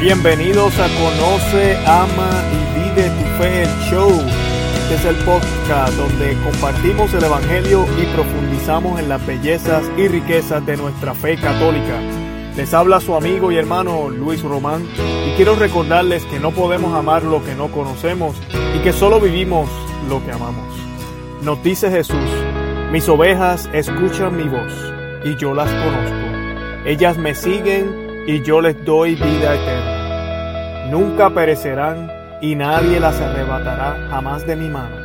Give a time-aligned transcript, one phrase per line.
[0.00, 4.08] Bienvenidos a Conoce, Ama y Vive tu Fe, el show.
[4.08, 10.64] Este es el podcast donde compartimos el Evangelio y profundizamos en las bellezas y riquezas
[10.64, 12.00] de nuestra fe católica.
[12.56, 14.86] Les habla su amigo y hermano Luis Román
[15.26, 18.36] y quiero recordarles que no podemos amar lo que no conocemos
[18.76, 19.68] y que solo vivimos
[20.08, 20.76] lo que amamos.
[21.42, 22.30] Nos dice Jesús,
[22.92, 24.72] mis ovejas escuchan mi voz
[25.24, 26.16] y yo las conozco.
[26.86, 30.90] Ellas me siguen y yo les doy vida eterna.
[30.90, 34.96] Nunca perecerán y nadie las arrebatará jamás de mi mano.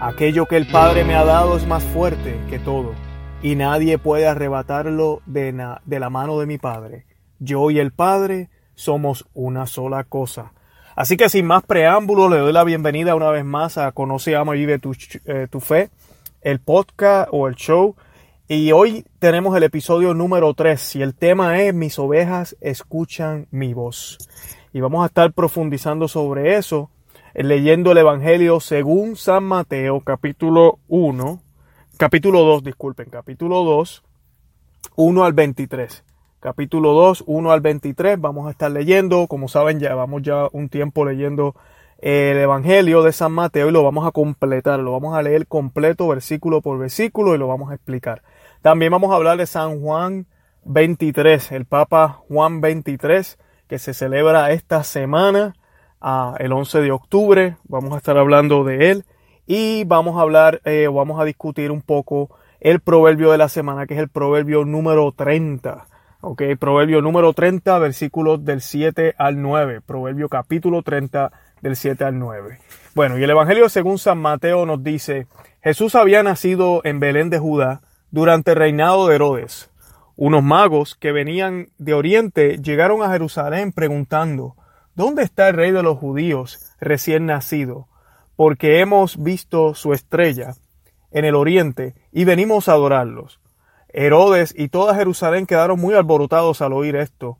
[0.00, 2.94] Aquello que el Padre me ha dado es más fuerte que todo,
[3.42, 7.04] y nadie puede arrebatarlo de, la mano de mi Padre.
[7.38, 10.54] Yo y el Padre somos una sola cosa.
[10.96, 14.56] Así que sin más preámbulo, le doy la bienvenida una vez más a Conoce, Ama
[14.56, 15.90] y Vive tu, eh, tu Fe,
[16.40, 17.96] el podcast o el show
[18.48, 23.72] y hoy tenemos el episodio número 3 y el tema es Mis ovejas escuchan mi
[23.72, 24.18] voz.
[24.72, 26.90] Y vamos a estar profundizando sobre eso,
[27.34, 31.40] leyendo el Evangelio según San Mateo, capítulo 1,
[31.96, 34.02] capítulo 2, disculpen, capítulo 2,
[34.96, 36.04] 1 al 23.
[36.40, 40.68] Capítulo 2, 1 al 23, vamos a estar leyendo, como saben, ya vamos ya un
[40.68, 41.54] tiempo leyendo
[42.02, 46.08] el Evangelio de San Mateo y lo vamos a completar, lo vamos a leer completo
[46.08, 48.22] versículo por versículo y lo vamos a explicar.
[48.60, 50.26] También vamos a hablar de San Juan
[50.64, 55.54] 23, el Papa Juan 23, que se celebra esta semana,
[56.00, 57.56] ah, el 11 de octubre.
[57.68, 59.04] Vamos a estar hablando de él
[59.46, 63.86] y vamos a hablar, eh, vamos a discutir un poco el proverbio de la semana,
[63.86, 65.86] que es el proverbio número 30.
[66.20, 69.80] Ok, proverbio número 30, versículos del 7 al 9.
[69.80, 71.32] Proverbio capítulo 30,
[71.62, 72.58] del 7 al 9.
[72.94, 75.26] Bueno, y el Evangelio según San Mateo nos dice,
[75.62, 79.70] Jesús había nacido en Belén de Judá, durante el reinado de Herodes.
[80.16, 84.54] Unos magos que venían de Oriente llegaron a Jerusalén preguntando,
[84.94, 87.88] ¿Dónde está el rey de los judíos recién nacido?
[88.36, 90.52] Porque hemos visto su estrella
[91.10, 93.40] en el oriente y venimos a adorarlos.
[93.88, 97.38] Herodes y toda Jerusalén quedaron muy alborotados al oír esto.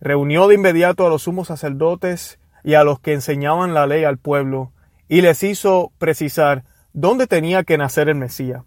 [0.00, 4.18] Reunió de inmediato a los sumos sacerdotes y a los que enseñaban la ley al
[4.18, 4.72] pueblo,
[5.06, 8.62] y les hizo precisar dónde tenía que nacer el Mesías.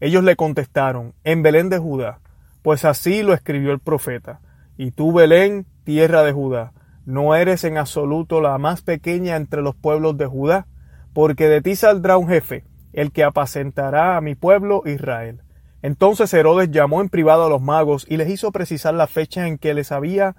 [0.00, 2.20] Ellos le contestaron, en Belén de Judá,
[2.62, 4.40] pues así lo escribió el profeta.
[4.76, 6.72] Y tú, Belén, tierra de Judá,
[7.04, 10.66] no eres en absoluto la más pequeña entre los pueblos de Judá,
[11.12, 15.42] porque de ti saldrá un jefe, el que apacentará a mi pueblo Israel.
[15.82, 19.58] Entonces Herodes llamó en privado a los magos y les hizo precisar la fecha en
[19.58, 20.36] que les había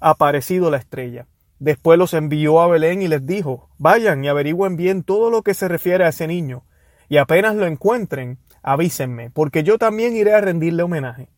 [0.00, 1.26] aparecido la estrella.
[1.58, 5.54] Después los envió a Belén y les dijo, vayan y averigüen bien todo lo que
[5.54, 6.64] se refiere a ese niño,
[7.08, 11.28] y apenas lo encuentren, avísenme, porque yo también iré a rendirle homenaje.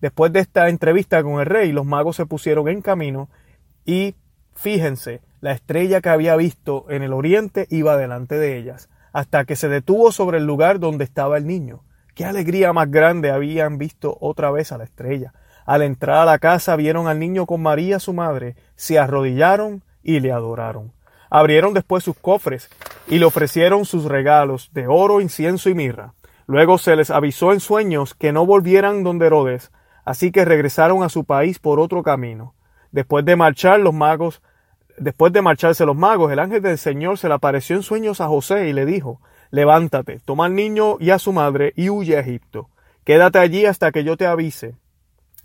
[0.00, 3.28] Después de esta entrevista con el rey, los magos se pusieron en camino
[3.84, 4.14] y,
[4.54, 9.56] fíjense, la estrella que había visto en el oriente iba delante de ellas, hasta que
[9.56, 11.84] se detuvo sobre el lugar donde estaba el niño.
[12.14, 15.34] Qué alegría más grande habían visto otra vez a la estrella.
[15.66, 20.20] Al entrar a la casa vieron al niño con María su madre, se arrodillaron y
[20.20, 20.92] le adoraron.
[21.28, 22.70] Abrieron después sus cofres
[23.08, 26.14] y le ofrecieron sus regalos de oro, incienso y mirra.
[26.46, 29.72] Luego se les avisó en sueños que no volvieran donde Herodes,
[30.04, 32.54] así que regresaron a su país por otro camino.
[32.92, 34.42] Después de marchar los magos,
[34.96, 38.28] después de marcharse los magos, el ángel del Señor se le apareció en sueños a
[38.28, 42.20] José y le dijo, levántate, toma al niño y a su madre y huye a
[42.20, 42.70] Egipto.
[43.02, 44.76] Quédate allí hasta que yo te avise,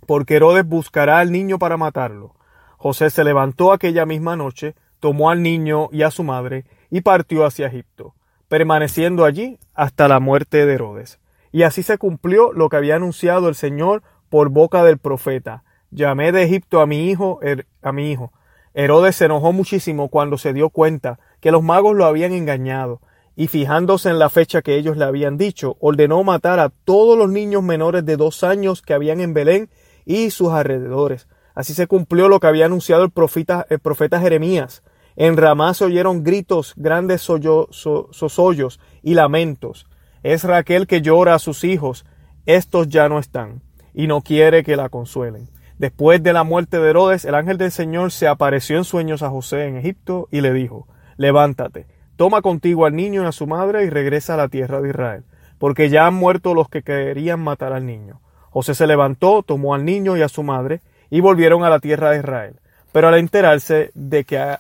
[0.06, 2.36] porque Herodes buscará al niño para matarlo.
[2.78, 7.46] José se levantó aquella misma noche, tomó al niño y a su madre y partió
[7.46, 8.16] hacia Egipto
[8.52, 11.22] permaneciendo allí hasta la muerte de Herodes.
[11.54, 15.64] Y así se cumplió lo que había anunciado el Señor por boca del profeta.
[15.90, 17.40] Llamé de Egipto a mi hijo,
[17.82, 18.34] a mi hijo.
[18.74, 23.00] Herodes se enojó muchísimo cuando se dio cuenta que los magos lo habían engañado,
[23.38, 27.32] y fijándose en la fecha que ellos le habían dicho, ordenó matar a todos los
[27.32, 29.70] niños menores de dos años que habían en Belén
[30.06, 31.28] y sus alrededores.
[31.53, 34.84] Así se cumplió lo que había anunciado el profeta, el profeta Jeremías.
[35.16, 39.88] En Ramá se oyeron gritos, grandes sosollos y lamentos.
[40.24, 42.06] Es Raquel que llora a sus hijos.
[42.46, 43.62] Estos ya no están,
[43.94, 45.50] y no quiere que la consuelen.
[45.78, 49.30] Después de la muerte de Herodes, el ángel del Señor se apareció en sueños a
[49.30, 50.88] José en Egipto y le dijo,
[51.18, 54.90] Levántate, toma contigo al niño y a su madre y regresa a la tierra de
[54.90, 55.24] Israel,
[55.58, 58.22] porque ya han muerto los que querían matar al niño.
[58.52, 62.12] José se levantó, tomó al niño y a su madre y volvieron a la tierra
[62.12, 62.56] de Israel.
[62.92, 64.58] Pero al enterarse de que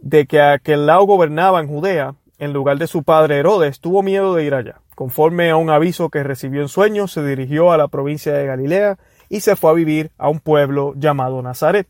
[0.00, 4.34] de que aquel lado gobernaba en Judea, en lugar de su padre Herodes, tuvo miedo
[4.34, 4.80] de ir allá.
[4.94, 8.98] Conforme a un aviso que recibió en sueños, se dirigió a la provincia de Galilea
[9.28, 11.88] y se fue a vivir a un pueblo llamado Nazaret,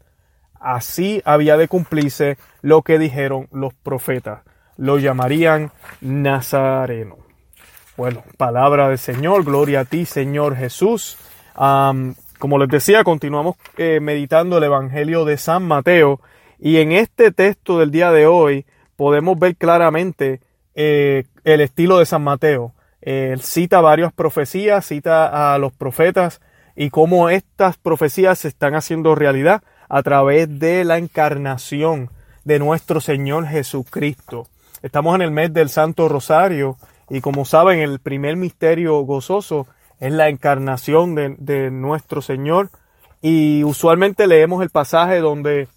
[0.61, 4.43] así había de cumplirse lo que dijeron los profetas.
[4.77, 7.24] Lo llamarían Nazareno.
[7.97, 11.17] Bueno, palabra del Señor, gloria a ti, Señor Jesús.
[11.55, 16.21] como les decía, continuamos eh, meditando el Evangelio de San Mateo
[16.59, 20.41] y en este texto del día de hoy podemos ver claramente
[20.75, 22.73] eh, el estilo de San Mateo.
[23.01, 26.41] Él cita varias profecías, cita a los profetas
[26.75, 32.11] y cómo estas profecías se están haciendo realidad a través de la encarnación
[32.43, 34.49] de nuestro Señor Jesucristo.
[34.83, 36.77] Estamos en el mes del Santo Rosario
[37.11, 39.67] y como saben el primer misterio gozoso
[40.01, 42.71] es la encarnación de, nuestro Señor
[43.23, 45.69] y usualmente leemos el pasaje donde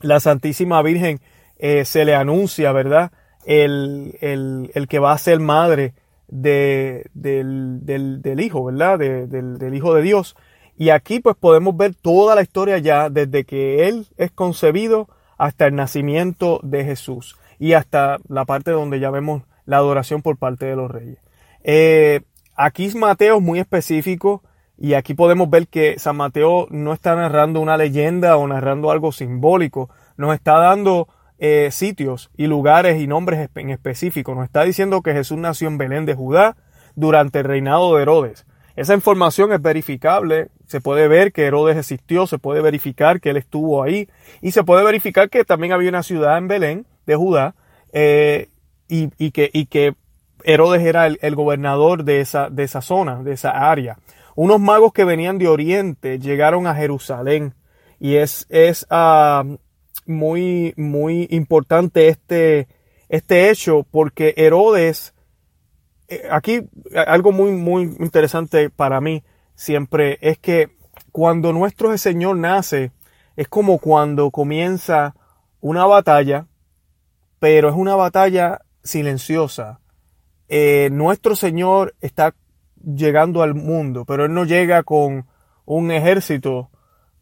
[0.00, 1.20] la Santísima Virgen
[1.58, 3.12] eh, se le anuncia, ¿verdad?
[3.44, 5.94] El, el, que va a ser madre
[6.28, 8.98] de, del, del, Hijo, ¿verdad?
[8.98, 10.34] del, del Hijo de Dios.
[10.76, 15.08] Y aquí pues podemos ver toda la historia ya desde que Él es concebido
[15.38, 20.36] hasta el nacimiento de Jesús y hasta la parte donde ya vemos la adoración por
[20.36, 21.18] parte de los reyes.
[21.62, 22.20] Eh,
[22.54, 24.42] aquí es Mateo muy específico
[24.76, 29.12] y aquí podemos ver que San Mateo no está narrando una leyenda o narrando algo
[29.12, 31.08] simbólico, nos está dando
[31.38, 35.78] eh, sitios y lugares y nombres en específico, nos está diciendo que Jesús nació en
[35.78, 36.56] Belén de Judá
[36.96, 38.46] durante el reinado de Herodes.
[38.76, 43.36] Esa información es verificable, se puede ver que Herodes existió, se puede verificar que él
[43.36, 44.08] estuvo ahí
[44.42, 47.54] y se puede verificar que también había una ciudad en Belén de Judá
[47.92, 48.48] eh,
[49.18, 49.94] y, que, y que
[50.44, 53.98] Herodes era el, gobernador de esa, de esa zona, de esa área.
[54.36, 57.54] Unos magos que venían de Oriente llegaron a Jerusalén
[57.98, 59.44] y es, es ah,
[60.06, 62.68] muy, muy importante este,
[63.08, 65.14] este hecho porque Herodes,
[66.08, 66.68] eh, aquí
[67.06, 69.22] algo muy, muy interesante para mí
[69.54, 70.76] siempre es que
[71.12, 72.92] cuando nuestro Señor nace,
[73.36, 75.14] es como cuando comienza
[75.60, 76.46] una batalla,
[77.38, 79.80] pero es una batalla silenciosa.
[80.48, 82.34] Eh, nuestro Señor está
[82.84, 85.26] llegando al mundo, pero Él no llega con
[85.64, 86.70] un ejército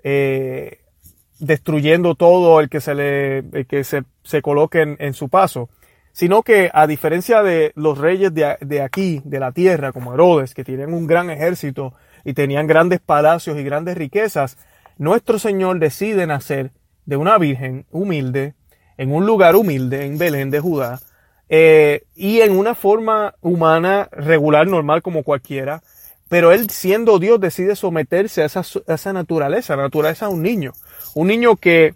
[0.02, 0.80] eh,
[1.38, 5.70] destruyendo todo el que se le que se, se coloque en, su paso,
[6.12, 10.54] sino que a diferencia de los reyes de, de, aquí, de la tierra, como Herodes,
[10.54, 11.94] que tienen un gran ejército
[12.24, 14.56] y tenían grandes palacios y grandes riquezas,
[14.98, 16.72] nuestro Señor decide nacer
[17.06, 18.54] de una virgen humilde,
[18.96, 21.00] en un lugar humilde, en Belén de Judá,
[21.54, 25.82] eh, y en una forma humana, regular, normal como cualquiera,
[26.30, 30.72] pero él siendo Dios decide someterse a esa, esa naturaleza, la naturaleza de un niño,
[31.14, 31.94] un niño que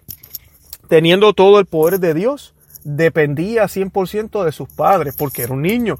[0.90, 2.54] teniendo todo el poder de Dios,
[2.84, 5.96] dependía 100% de sus padres, porque era un niño.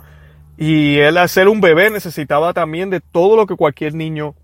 [0.58, 4.34] Y él al ser un bebé necesitaba también de todo lo que cualquier niño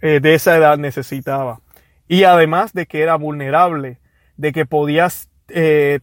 [0.00, 1.60] eh, de esa edad necesitaba.
[2.08, 4.00] Y además de que era vulnerable,
[4.36, 5.06] de que podía
[5.46, 6.00] eh,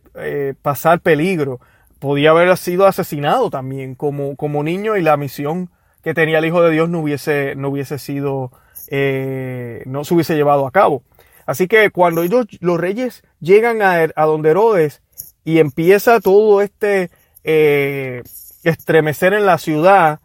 [0.62, 1.60] pasar peligro,
[2.00, 5.70] podía haber sido asesinado también como, como niño y la misión
[6.02, 8.52] que tenía el Hijo de Dios no hubiese, no hubiese sido,
[8.88, 11.04] eh, no se hubiese llevado a cabo.
[11.46, 15.02] Así que cuando ellos, los reyes llegan a, a donde Herodes
[15.44, 17.10] y empieza todo este
[17.44, 18.24] eh,
[18.64, 20.20] estremecer en la ciudad,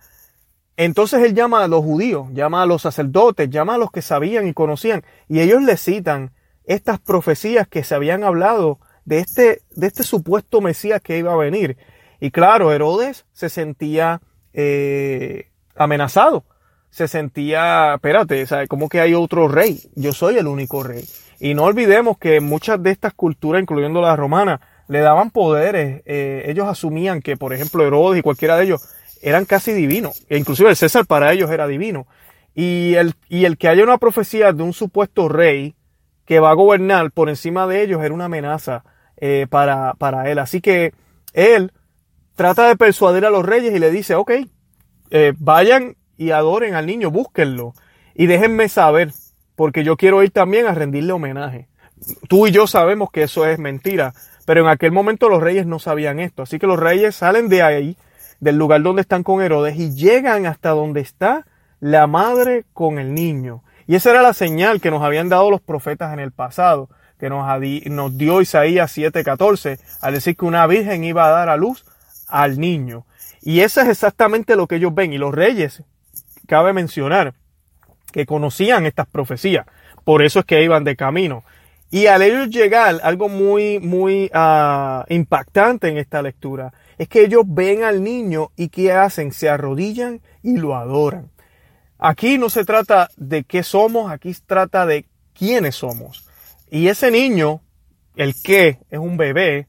[0.76, 4.46] entonces él llama a los judíos, llama a los sacerdotes, llama a los que sabían
[4.46, 6.32] y conocían, y ellos le citan
[6.64, 11.36] estas profecías que se habían hablado de este, de este supuesto Mesías que iba a
[11.36, 11.76] venir.
[12.20, 14.20] Y claro, Herodes se sentía
[14.52, 16.44] eh, amenazado.
[16.90, 18.68] Se sentía, espérate, ¿sabe?
[18.68, 19.80] ¿cómo que hay otro rey?
[19.96, 21.04] Yo soy el único rey.
[21.40, 26.02] Y no olvidemos que muchas de estas culturas, incluyendo la romana, le daban poderes.
[26.06, 28.88] Eh, ellos asumían que, por ejemplo, Herodes y cualquiera de ellos
[29.20, 30.24] eran casi divinos.
[30.28, 32.06] E inclusive el César para ellos era divino.
[32.54, 35.74] Y el, y el que haya una profecía de un supuesto rey
[36.24, 38.84] que va a gobernar por encima de ellos era una amenaza
[39.16, 40.38] eh, para, para él.
[40.38, 40.92] Así que
[41.32, 41.72] él
[42.34, 44.32] trata de persuadir a los reyes y le dice, ok,
[45.10, 47.74] eh, vayan y adoren al niño, búsquenlo
[48.14, 49.12] y déjenme saber,
[49.56, 51.68] porque yo quiero ir también a rendirle homenaje.
[52.28, 54.14] Tú y yo sabemos que eso es mentira,
[54.46, 56.42] pero en aquel momento los reyes no sabían esto.
[56.42, 57.96] Así que los reyes salen de ahí,
[58.40, 61.46] del lugar donde están con Herodes, y llegan hasta donde está
[61.80, 63.62] la madre con el niño.
[63.86, 66.88] Y esa era la señal que nos habían dado los profetas en el pasado
[67.24, 71.86] que nos, dio Isaías 7:14 al decir que una virgen iba a dar a luz
[72.28, 73.06] al niño.
[73.40, 75.14] Y eso es exactamente lo que ellos ven.
[75.14, 75.82] Y los reyes,
[76.46, 77.32] cabe mencionar,
[78.12, 79.64] que conocían estas profecías.
[80.04, 81.44] Por eso es que iban de camino.
[81.90, 87.44] Y al ellos llegar, algo muy, muy uh, impactante en esta lectura, es que ellos
[87.46, 89.32] ven al niño y ¿qué hacen?
[89.32, 91.30] Se arrodillan y lo adoran.
[91.98, 96.28] Aquí no se trata de qué somos, aquí se trata de quiénes somos.
[96.74, 97.60] Y ese niño,
[98.16, 99.68] el que es un bebé,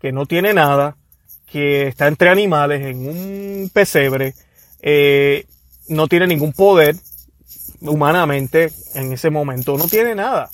[0.00, 0.96] que no tiene nada,
[1.44, 4.32] que está entre animales en un pesebre,
[4.80, 5.44] eh,
[5.88, 6.96] no tiene ningún poder
[7.82, 10.48] humanamente en ese momento, no tiene nada.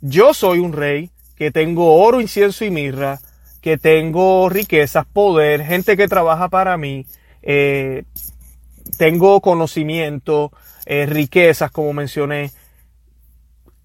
[0.00, 3.20] Yo soy un rey que tengo oro, incienso y mirra,
[3.60, 7.06] que tengo riquezas, poder, gente que trabaja para mí,
[7.42, 8.02] eh,
[8.96, 10.50] tengo conocimiento,
[10.84, 12.50] eh, riquezas, como mencioné,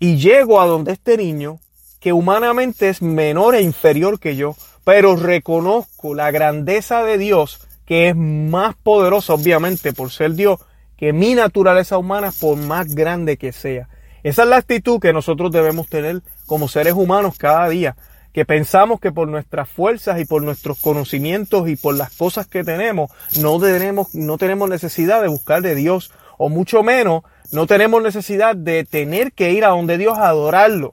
[0.03, 1.59] y llego a donde este niño,
[2.01, 8.09] que humanamente es menor e inferior que yo, pero reconozco la grandeza de Dios, que
[8.09, 10.59] es más poderosa, obviamente, por ser Dios,
[10.97, 13.87] que mi naturaleza humana, por más grande que sea.
[14.23, 17.95] Esa es la actitud que nosotros debemos tener como seres humanos cada día,
[18.33, 22.65] que pensamos que por nuestras fuerzas y por nuestros conocimientos y por las cosas que
[22.65, 28.01] tenemos, no tenemos, no tenemos necesidad de buscar de Dios, o mucho menos, no tenemos
[28.01, 30.91] necesidad de tener que ir a donde Dios a adorarlo.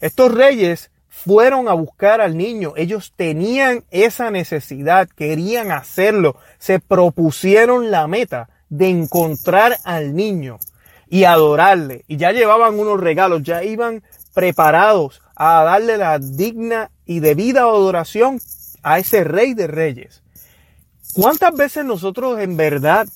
[0.00, 2.72] Estos reyes fueron a buscar al niño.
[2.76, 10.58] Ellos tenían esa necesidad, querían hacerlo, se propusieron la meta de encontrar al niño
[11.10, 12.06] y adorarle.
[12.08, 14.02] Y ya llevaban unos regalos, ya iban
[14.32, 18.40] preparados a darle la digna y debida adoración
[18.82, 20.22] a ese rey de reyes.
[21.12, 23.06] ¿Cuántas veces nosotros en verdad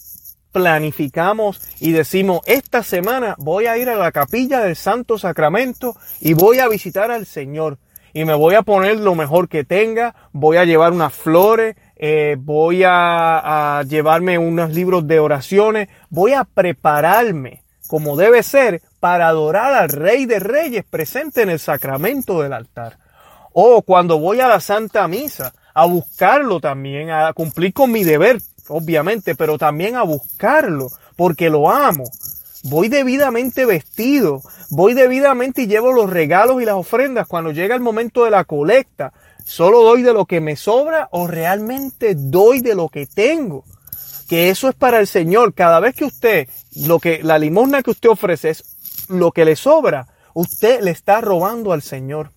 [0.53, 6.35] planificamos y decimos, esta semana voy a ir a la capilla del Santo Sacramento y
[6.35, 7.79] voy a visitar al Señor?
[8.13, 12.37] y me voy a poner lo mejor que tenga, voy a llevar unas flores, eh,
[12.39, 19.29] voy a, a llevarme unos libros de oraciones, voy a prepararme como debe ser para
[19.29, 22.99] adorar al Rey de Reyes presente en el sacramento del altar.
[23.53, 28.41] O cuando voy a la Santa Misa, a buscarlo también, a cumplir con mi deber,
[28.71, 32.05] obviamente, pero también a buscarlo, porque lo amo.
[32.63, 37.81] Voy debidamente vestido, voy debidamente y llevo los regalos y las ofrendas cuando llega el
[37.81, 39.13] momento de la colecta.
[39.45, 43.65] Solo doy de lo que me sobra o realmente doy de lo que tengo.
[44.29, 45.55] Que eso es para el Señor.
[45.55, 48.65] Cada vez que usted, lo que, la limosna que usted ofrece es
[49.09, 52.31] lo que le sobra, usted le está robando al Señor.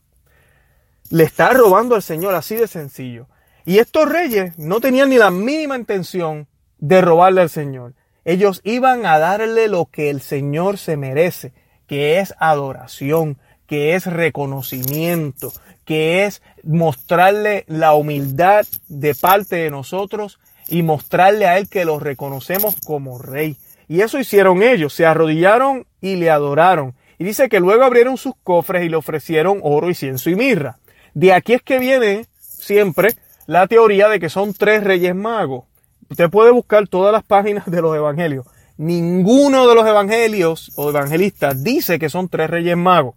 [1.09, 3.27] Le está robando al Señor, así de sencillo.
[3.65, 6.47] Y estos reyes no tenían ni la mínima intención
[6.79, 7.93] de robarle al Señor.
[8.25, 11.53] Ellos iban a darle lo que el Señor se merece
[11.87, 15.53] que es adoración, que es reconocimiento,
[15.85, 21.99] que es mostrarle la humildad de parte de nosotros y mostrarle a Él que lo
[21.99, 23.57] reconocemos como Rey.
[23.87, 26.95] Y eso hicieron ellos, se arrodillaron y le adoraron.
[27.19, 30.79] Y dice que luego abrieron sus cofres y le ofrecieron oro, y cienso y mirra.
[31.13, 33.13] De aquí es que viene siempre
[33.47, 35.65] la teoría de que son tres reyes magos.
[36.09, 38.45] Usted puede buscar todas las páginas de los evangelios
[38.77, 43.15] Ninguno de los evangelios o evangelistas dice que son tres reyes magos.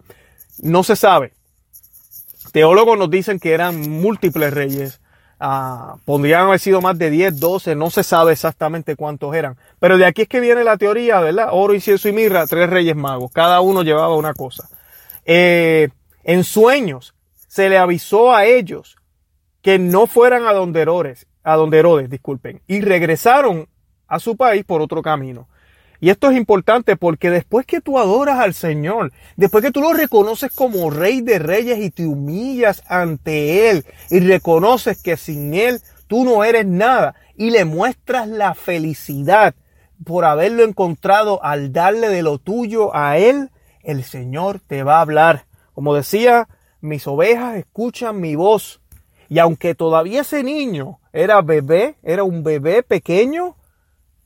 [0.61, 1.33] No se sabe.
[2.53, 5.01] Teólogos nos dicen que eran múltiples reyes.
[5.41, 9.57] Ah, podrían haber sido más de 10, 12, no se sabe exactamente cuántos eran.
[9.79, 11.49] Pero de aquí es que viene la teoría, ¿verdad?
[11.53, 13.33] Oro, incienso y mirra, tres reyes magos.
[13.33, 14.69] Cada uno llevaba una cosa.
[15.25, 15.89] Eh,
[16.23, 17.15] en sueños
[17.49, 18.97] se le avisó a ellos
[19.67, 21.57] que no fueran a donde Herodes, a
[22.09, 23.67] disculpen, y regresaron
[24.07, 25.49] a su país por otro camino.
[25.99, 29.93] Y esto es importante porque después que tú adoras al Señor, después que tú lo
[29.93, 35.81] reconoces como Rey de Reyes y te humillas ante Él y reconoces que sin Él
[36.07, 39.57] tú no eres nada y le muestras la felicidad
[40.05, 43.51] por haberlo encontrado al darle de lo tuyo a Él,
[43.83, 45.47] el Señor te va a hablar.
[45.75, 46.47] Como decía,
[46.81, 48.81] mis ovejas escuchan mi voz.
[49.29, 53.57] Y aunque todavía ese niño era bebé, era un bebé pequeño,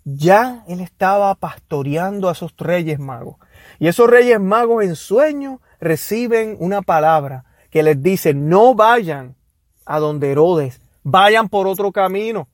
[0.04, 3.36] ya él estaba pastoreando a esos reyes magos.
[3.78, 9.36] Y esos reyes magos en sueño reciben una palabra que les dice, no vayan
[9.86, 12.48] a donde Herodes, vayan por otro camino.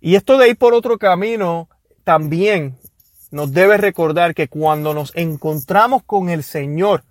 [0.00, 1.68] Y esto de ir por otro camino
[2.02, 2.76] también
[3.30, 7.04] nos debe recordar que cuando nos encontramos con el Señor,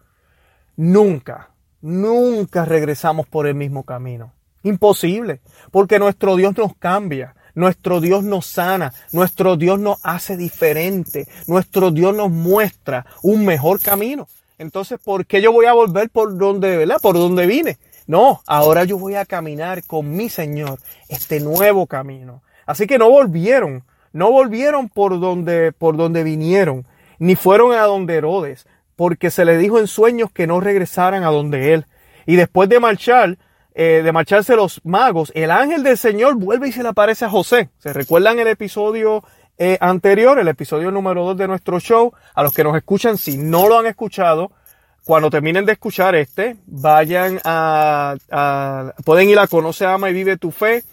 [0.76, 4.34] nunca, nunca regresamos por el mismo camino.
[4.64, 5.42] Imposible,
[5.72, 7.36] porque nuestro Dios nos cambia.
[7.56, 13.80] Nuestro Dios nos sana, nuestro Dios nos hace diferente, nuestro Dios nos muestra un mejor
[13.80, 14.28] camino.
[14.58, 16.98] Entonces, ¿por qué yo voy a volver por donde, ¿verdad?
[17.00, 17.78] Por donde vine.
[18.08, 20.80] No, ahora yo voy a caminar con mi Señor
[21.10, 22.42] este nuevo camino.
[22.66, 26.86] Así que no volvieron, no volvieron por donde, por donde vinieron,
[27.20, 31.30] ni fueron a donde Herodes, porque se les dijo en sueños que no regresaran a
[31.30, 31.86] donde él.
[32.26, 33.38] Y después de marchar,
[33.76, 37.30] eh, de marcharse los magos, el ángel del Señor vuelve y se le aparece a
[37.30, 37.70] José.
[37.80, 39.24] ¿Se recuerdan el episodio
[39.58, 42.14] eh, anterior, el episodio número 2 de nuestro show?
[42.36, 44.52] A los que nos escuchan, si no lo han escuchado,
[45.04, 48.16] cuando terminen de escuchar este, vayan a,
[49.04, 50.84] pueden ir a Conoce, Ama y Vive tu Fe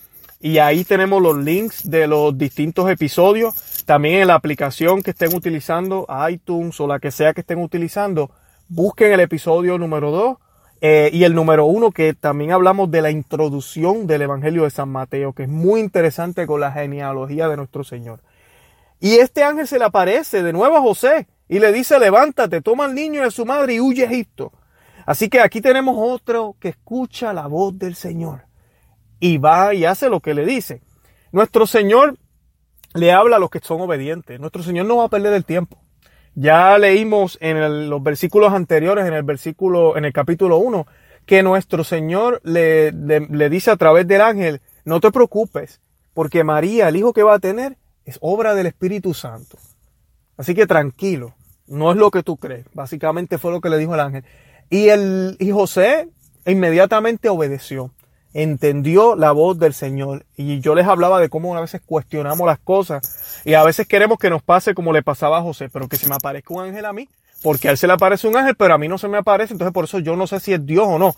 [0.41, 3.55] y ahí tenemos los links de los distintos episodios.
[3.85, 8.31] También en la aplicación que estén utilizando, iTunes o la que sea que estén utilizando,
[8.69, 10.39] busquen el episodio número 2
[10.81, 14.89] eh, y el número 1 que también hablamos de la introducción del Evangelio de San
[14.89, 18.21] Mateo, que es muy interesante con la genealogía de nuestro Señor.
[18.99, 22.85] Y este ángel se le aparece de nuevo a José y le dice, levántate, toma
[22.85, 24.53] al niño de su madre y huye a Egipto.
[25.07, 28.47] Así que aquí tenemos otro que escucha la voz del Señor
[29.19, 30.83] y va y hace lo que le dice.
[31.33, 32.17] Nuestro Señor
[32.95, 34.41] le habla a los que son obedientes.
[34.41, 35.79] Nuestro Señor no va a perder el tiempo.
[36.35, 40.87] Ya leímos en los versículos anteriores, en el versículo, en el capítulo 1,
[41.27, 45.81] que nuestro Señor le, le dice a través del ángel, no te preocupes,
[46.15, 49.59] porque María, el hijo que va a tener, es obra del Espíritu Santo.
[50.37, 51.35] Así que tranquilo,
[51.67, 52.67] no es lo que tú crees.
[52.73, 54.25] Básicamente fue lo que le dijo el ángel.
[54.71, 56.09] Y, el, y José
[56.47, 57.91] inmediatamente obedeció,
[58.35, 60.25] entendió la voz del Señor.
[60.37, 64.19] Y yo les hablaba de cómo a veces cuestionamos las cosas y a veces queremos
[64.19, 66.85] que nos pase como le pasaba a José, pero que se me aparezca un ángel
[66.85, 67.09] a mí,
[67.43, 69.55] porque a él se le aparece un ángel, pero a mí no se me aparece,
[69.55, 71.15] entonces por eso yo no sé si es Dios o no.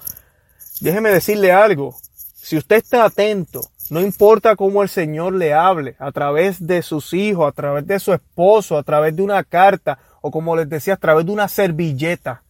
[0.81, 1.95] Déjeme decirle algo,
[2.35, 7.13] si usted está atento no importa cómo el Señor le hable, a través de sus
[7.13, 10.95] hijos, a través de su esposo, a través de una carta, o como les decía,
[10.95, 12.43] a través de una servilleta.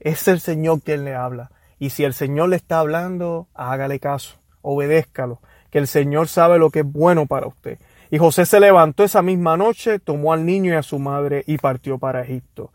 [0.00, 1.50] Es el Señor quien le habla.
[1.78, 5.40] Y si el Señor le está hablando, hágale caso, obedézcalo,
[5.70, 7.78] que el Señor sabe lo que es bueno para usted.
[8.10, 11.58] Y José se levantó esa misma noche, tomó al niño y a su madre y
[11.58, 12.70] partió para Egipto.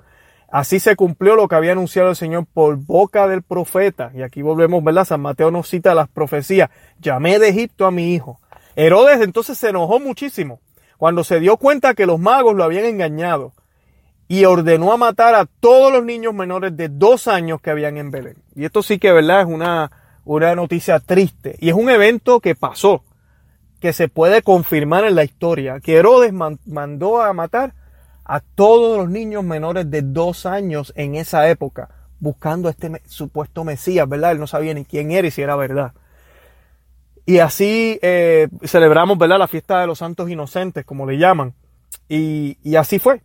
[0.51, 4.11] Así se cumplió lo que había anunciado el Señor por boca del profeta.
[4.13, 5.05] Y aquí volvemos, ¿verdad?
[5.05, 6.69] San Mateo nos cita las profecías.
[6.99, 8.39] Llamé de Egipto a mi hijo.
[8.75, 10.59] Herodes entonces se enojó muchísimo
[10.97, 13.53] cuando se dio cuenta que los magos lo habían engañado
[14.31, 18.11] y ordenó a matar a todos los niños menores de dos años que habían en
[18.11, 18.37] Belén.
[18.55, 19.41] Y esto sí que, ¿verdad?
[19.41, 19.91] Es una,
[20.23, 21.57] una noticia triste.
[21.59, 23.03] Y es un evento que pasó,
[23.81, 27.73] que se puede confirmar en la historia, que Herodes mandó a matar
[28.23, 31.89] a todos los niños menores de dos años en esa época,
[32.21, 34.31] buscando a este supuesto Mesías, ¿verdad?
[34.31, 35.91] Él no sabía ni quién era y si era verdad.
[37.25, 39.39] Y así eh, celebramos, ¿verdad?
[39.39, 41.53] La fiesta de los santos inocentes, como le llaman.
[42.07, 43.21] Y, así fue.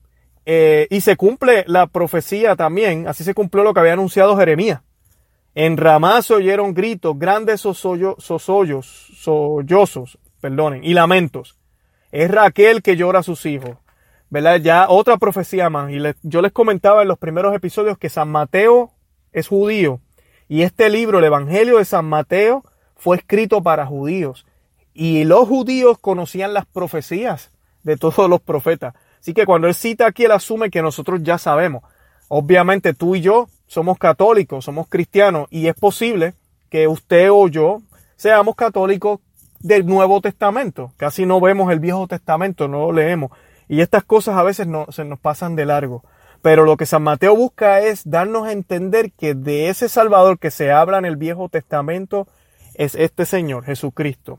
[0.46, 4.80] Eh, y se cumple la profecía también, así se cumplió lo que había anunciado Jeremías.
[5.54, 11.58] En Ramá se oyeron gritos, grandes sosollos, sollozos, perdonen, y lamentos.
[12.12, 13.76] Es Raquel que llora a sus hijos.
[14.28, 14.56] ¿verdad?
[14.56, 15.90] Ya otra profecía más.
[15.90, 18.92] Y yo les comentaba en los primeros episodios que San Mateo
[19.32, 20.00] es judío.
[20.48, 22.64] Y este libro, el Evangelio de San Mateo,
[22.96, 24.46] fue escrito para judíos.
[24.94, 27.50] Y los judíos conocían las profecías
[27.82, 28.94] de todos los profetas.
[29.20, 31.82] Así que cuando él cita aquí, él asume que nosotros ya sabemos.
[32.28, 36.34] Obviamente tú y yo somos católicos, somos cristianos, y es posible
[36.70, 37.82] que usted o yo
[38.16, 39.20] seamos católicos
[39.60, 40.92] del Nuevo Testamento.
[40.96, 43.30] Casi no vemos el Viejo Testamento, no lo leemos.
[43.68, 46.04] Y estas cosas a veces no, se nos pasan de largo.
[46.42, 50.50] Pero lo que San Mateo busca es darnos a entender que de ese Salvador que
[50.50, 52.28] se habla en el Viejo Testamento
[52.74, 54.38] es este Señor, Jesucristo.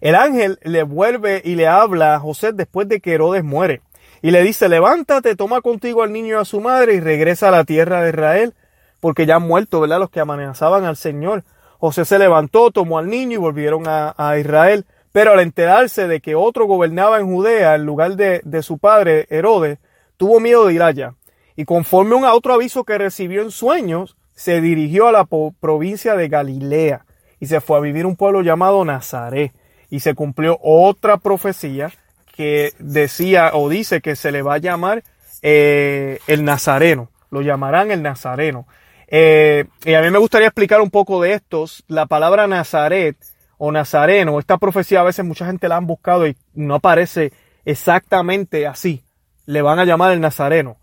[0.00, 3.82] El ángel le vuelve y le habla a José después de que Herodes muere.
[4.22, 7.52] Y le dice, levántate, toma contigo al niño y a su madre y regresa a
[7.52, 8.54] la tierra de Israel,
[9.00, 9.98] porque ya han muerto, ¿verdad?
[9.98, 11.44] Los que amenazaban al Señor.
[11.78, 14.84] José se levantó, tomó al niño y volvieron a, Israel.
[15.12, 19.78] Pero al enterarse de que otro gobernaba en Judea en lugar de, su padre Herodes,
[20.16, 21.14] tuvo miedo de ir allá.
[21.56, 25.26] Y conforme a otro aviso que recibió en sueños, se dirigió a la
[25.60, 27.06] provincia de Galilea
[27.40, 29.52] y se fue a vivir un pueblo llamado Nazaret.
[29.90, 31.90] Y se cumplió otra profecía
[32.34, 35.02] que decía o dice que se le va a llamar
[35.42, 37.10] eh, el Nazareno.
[37.30, 38.66] Lo llamarán el Nazareno.
[39.08, 41.84] Eh, y a mí me gustaría explicar un poco de estos.
[41.88, 43.16] La palabra Nazaret
[43.58, 44.38] o Nazareno.
[44.38, 47.32] Esta profecía a veces mucha gente la han buscado y no aparece
[47.64, 49.04] exactamente así.
[49.46, 50.78] Le van a llamar el Nazareno.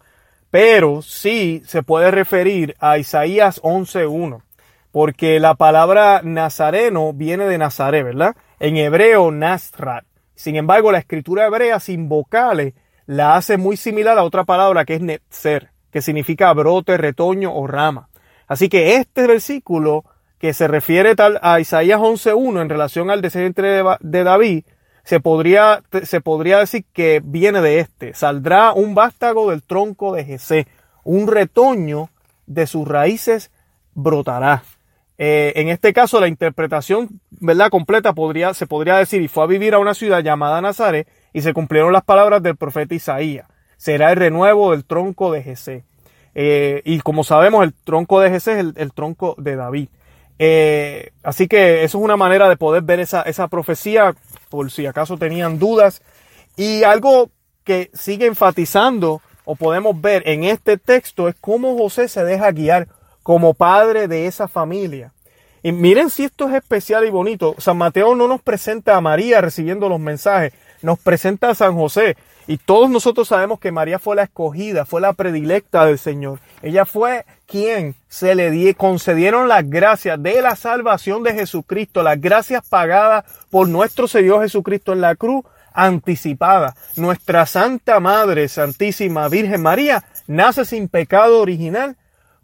[0.51, 4.41] Pero sí se puede referir a Isaías 11.1.
[4.91, 8.35] Porque la palabra Nazareno viene de Nazaret, ¿verdad?
[8.59, 10.05] En hebreo, Nazrat.
[10.35, 12.73] Sin embargo, la escritura hebrea sin vocales
[13.05, 17.67] la hace muy similar a otra palabra que es Netzer, que significa brote, retoño o
[17.67, 18.09] rama.
[18.47, 20.05] Así que este versículo
[20.39, 24.65] que se refiere tal a Isaías 11.1 en relación al descendiente de David,
[25.03, 28.13] se podría, se podría decir que viene de este.
[28.13, 30.67] Saldrá un vástago del tronco de Jesé,
[31.03, 32.09] un retoño
[32.45, 33.51] de sus raíces
[33.93, 34.63] brotará.
[35.17, 37.69] Eh, en este caso, la interpretación ¿verdad?
[37.69, 41.41] completa podría, se podría decir, y fue a vivir a una ciudad llamada Nazaret, y
[41.41, 43.47] se cumplieron las palabras del profeta Isaías.
[43.77, 45.85] Será el renuevo del tronco de Jesé.
[46.35, 49.89] Eh, y como sabemos, el tronco de Jesús es el, tronco de David.
[50.39, 54.13] Eh, así que eso es una manera de poder ver esa, esa profecía,
[54.49, 56.03] por si acaso tenían dudas.
[56.55, 57.31] Y algo
[57.63, 62.87] que sigue enfatizando o podemos ver en este texto es cómo José se deja guiar
[63.27, 65.11] como padre de esa familia.
[65.61, 67.55] Y miren si esto es especial y bonito.
[67.57, 72.15] San Mateo no nos presenta a María recibiendo los mensajes, nos presenta a San José.
[72.47, 76.39] Y todos nosotros sabemos que María fue la escogida, fue la predilecta del Señor.
[76.61, 82.21] Ella fue quien se le die, concedieron las gracias de la salvación de Jesucristo, las
[82.21, 86.77] gracias pagadas por nuestro Señor Jesucristo en la cruz, anticipada.
[86.95, 91.97] Nuestra Santa Madre, Santísima Virgen María, nace sin pecado original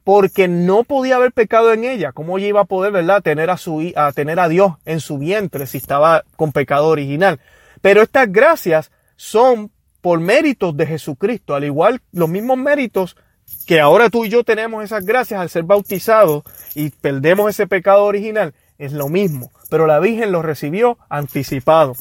[0.03, 2.11] porque no podía haber pecado en ella.
[2.11, 5.17] ¿Cómo ella iba a poder, verdad, tener a, su, a tener a Dios en su
[5.17, 7.39] vientre si estaba con pecado original?
[7.81, 13.15] Pero estas gracias son por méritos de Jesucristo, al igual los mismos méritos
[13.65, 16.43] que ahora tú y yo tenemos esas gracias al ser bautizados
[16.75, 19.51] y perdemos ese pecado original, es lo mismo.
[19.69, 21.95] Pero la Virgen lo recibió anticipado.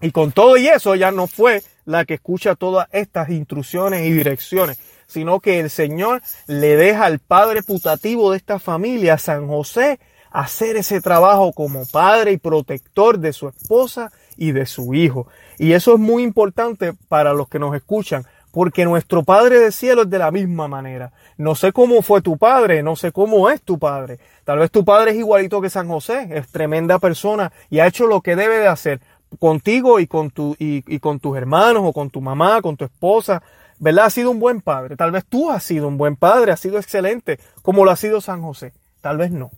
[0.00, 4.12] Y con todo y eso, ella no fue la que escucha todas estas instrucciones y
[4.12, 9.98] direcciones, sino que el Señor le deja al padre putativo de esta familia, San José,
[10.30, 15.26] hacer ese trabajo como padre y protector de su esposa y de su hijo.
[15.58, 20.02] Y eso es muy importante para los que nos escuchan, porque nuestro Padre de cielo
[20.02, 21.12] es de la misma manera.
[21.36, 24.18] No sé cómo fue tu padre, no sé cómo es tu padre.
[24.44, 28.06] Tal vez tu padre es igualito que San José, es tremenda persona y ha hecho
[28.06, 29.00] lo que debe de hacer
[29.38, 33.42] contigo y con, tu, y, con tus hermanos o con tu mamá, con tu esposa.
[33.78, 34.06] ¿Verdad?
[34.06, 34.96] Ha sido un buen padre.
[34.96, 38.20] Tal vez tú has sido un buen padre, has sido excelente, como lo ha sido
[38.20, 38.72] San José.
[39.00, 39.50] Tal vez no.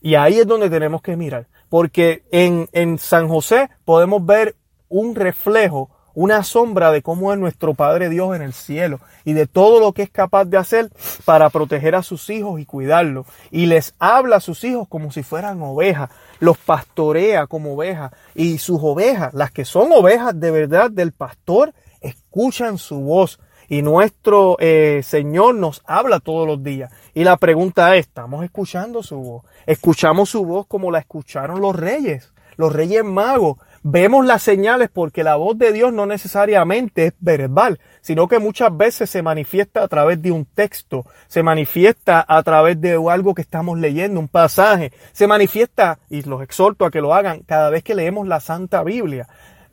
[0.00, 1.46] Y ahí es donde tenemos que mirar.
[1.68, 4.54] Porque en, en San José podemos ver
[4.88, 9.46] un reflejo, una sombra de cómo es nuestro Padre Dios en el cielo y de
[9.46, 10.90] todo lo que es capaz de hacer
[11.24, 13.26] para proteger a sus hijos y cuidarlos.
[13.50, 18.58] Y les habla a sus hijos como si fueran ovejas, los pastorea como ovejas y
[18.58, 23.40] sus ovejas, las que son ovejas de verdad del pastor, escuchan su voz.
[23.68, 26.92] Y nuestro eh, Señor nos habla todos los días.
[27.14, 29.44] Y la pregunta es, ¿estamos escuchando su voz?
[29.66, 32.32] ¿Escuchamos su voz como la escucharon los reyes?
[32.56, 37.78] Los reyes magos Vemos las señales porque la voz de Dios no necesariamente es verbal,
[38.00, 42.80] sino que muchas veces se manifiesta a través de un texto, se manifiesta a través
[42.80, 47.12] de algo que estamos leyendo, un pasaje, se manifiesta, y los exhorto a que lo
[47.12, 49.28] hagan cada vez que leemos la Santa Biblia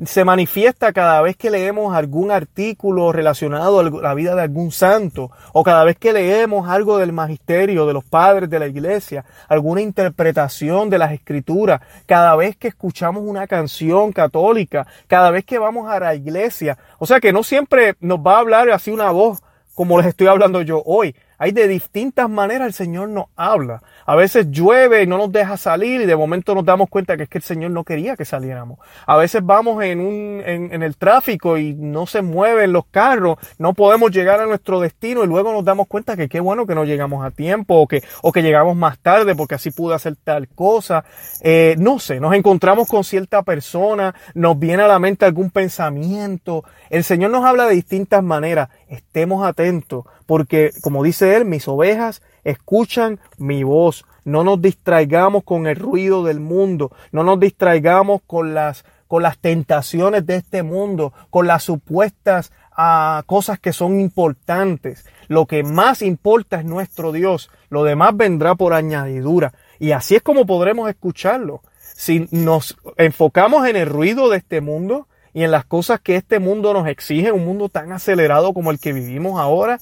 [0.05, 5.31] se manifiesta cada vez que leemos algún artículo relacionado a la vida de algún santo
[5.53, 9.81] o cada vez que leemos algo del magisterio de los padres de la iglesia, alguna
[9.81, 15.89] interpretación de las escrituras, cada vez que escuchamos una canción católica, cada vez que vamos
[15.89, 16.77] a la iglesia.
[16.97, 19.41] O sea que no siempre nos va a hablar así una voz
[19.75, 21.15] como les estoy hablando yo hoy.
[21.41, 23.81] Hay de distintas maneras el Señor nos habla.
[24.05, 27.23] A veces llueve y no nos deja salir y de momento nos damos cuenta que
[27.23, 28.77] es que el Señor no quería que saliéramos.
[29.07, 33.73] A veces vamos en, un, en, el tráfico y no se mueven los carros, no
[33.73, 36.83] podemos llegar a nuestro destino y luego nos damos cuenta que qué bueno que no
[36.83, 38.03] llegamos a tiempo o que,
[38.43, 41.05] llegamos más tarde porque así pude hacer tal cosa.
[41.41, 46.63] Eh, no sé, nos encontramos con cierta persona, nos viene a la mente algún pensamiento.
[46.91, 48.69] El Señor nos habla de distintas maneras.
[48.87, 54.05] Estemos atentos porque, como dice Él, mis ovejas escuchan mi voz.
[54.23, 59.39] No nos distraigamos con el ruido del mundo, no nos distraigamos con las, con las
[59.39, 65.05] tentaciones de este mundo, con las supuestas ah, cosas que son importantes.
[65.27, 69.51] Lo que más importa es nuestro Dios, lo demás vendrá por añadidura.
[69.79, 71.61] Y así es como podremos escucharlo.
[71.77, 76.39] Si nos enfocamos en el ruido de este mundo y en las cosas que este
[76.39, 79.81] mundo nos exige, un mundo tan acelerado como el que vivimos ahora,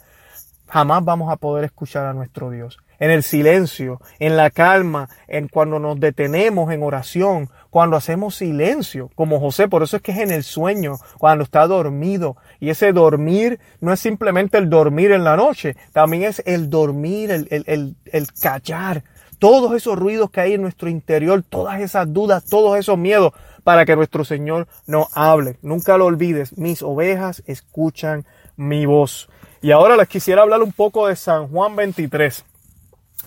[0.69, 2.77] jamás vamos a poder escuchar a nuestro Dios.
[2.99, 9.09] En el silencio, en la calma, en cuando nos detenemos en oración, cuando hacemos silencio,
[9.15, 12.35] como José, por eso es que es en el sueño, cuando está dormido.
[12.59, 17.31] Y ese dormir no es simplemente el dormir en la noche, también es el dormir,
[17.31, 19.03] el, el, el, callar,
[19.39, 23.31] todos esos ruidos que hay en nuestro interior, todas esas dudas, todos esos miedos,
[23.63, 25.57] para que nuestro Señor no hable.
[25.61, 28.25] Nunca lo olvides, mis ovejas escuchan
[28.57, 29.29] mi voz.
[29.61, 32.45] Y ahora les quisiera hablar un poco de San Juan 23.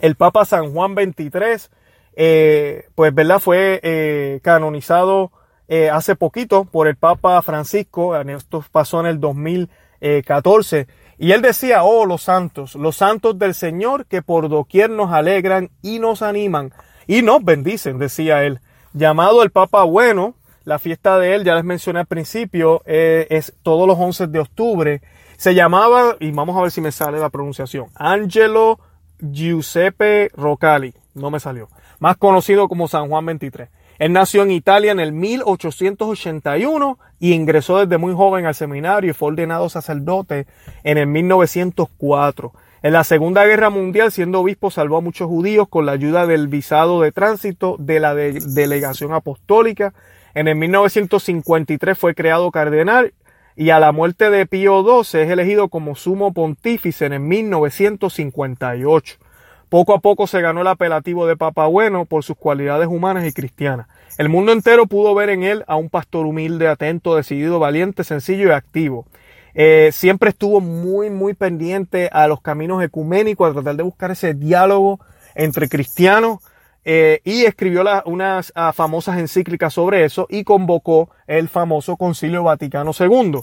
[0.01, 1.71] El Papa San Juan 23,
[2.17, 3.39] eh, pues, ¿verdad?
[3.39, 5.31] Fue eh, canonizado
[5.69, 8.17] eh, hace poquito por el Papa Francisco.
[8.17, 10.87] Esto pasó en el 2014.
[11.19, 15.71] Y él decía, oh, los santos, los santos del Señor que por doquier nos alegran
[15.83, 16.73] y nos animan
[17.07, 18.61] y nos bendicen, decía él.
[18.95, 23.87] Llamado el Papa Bueno, la fiesta de él, ya les mencioné al principio, es todos
[23.87, 25.03] los 11 de octubre
[25.43, 28.79] Se llamaba, y vamos a ver si me sale la pronunciación, Angelo
[29.19, 30.95] Giuseppe Roccali.
[31.15, 31.69] No me salió.
[31.99, 33.69] Más conocido como San Juan 23.
[33.99, 39.15] Él nació en Italia en el 1881 y ingresó desde muy joven al seminario y
[39.15, 40.47] fue ordenado sacerdote
[40.85, 42.53] en el 1904.
[42.85, 46.47] En la Segunda Guerra Mundial, siendo obispo, salvó a muchos judíos con la ayuda del
[46.47, 49.93] visado de tránsito de la delegación apostólica.
[50.35, 53.13] En el 1953 fue creado cardenal
[53.57, 59.17] y a la muerte de Pío XII es elegido como sumo pontífice en el 1958.
[59.69, 63.33] Poco a poco se ganó el apelativo de Papa Bueno por sus cualidades humanas y
[63.33, 63.89] cristianas.
[64.19, 68.49] El mundo entero pudo ver en él a un pastor humilde, atento, decidido, valiente, sencillo
[68.49, 69.07] y activo.
[69.55, 74.35] Eh, siempre estuvo muy, muy pendiente a los caminos ecuménicos, a tratar de buscar ese
[74.35, 75.01] diálogo
[75.35, 76.41] entre cristianos
[76.85, 82.91] eh, y escribió unas ah, famosas encíclicas sobre eso y convocó el famoso Concilio Vaticano
[82.99, 83.39] II.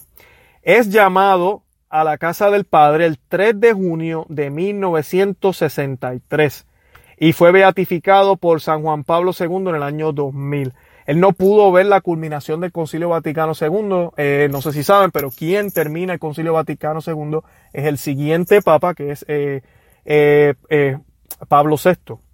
[0.61, 6.65] Es llamado a la casa del Padre el 3 de junio de 1963
[7.17, 10.73] y fue beatificado por San Juan Pablo II en el año 2000.
[11.05, 15.09] Él no pudo ver la culminación del Concilio Vaticano II, eh, no sé si saben,
[15.11, 17.39] pero quien termina el Concilio Vaticano II
[17.73, 19.63] es el siguiente Papa, que es eh,
[21.47, 22.28] Pablo VI.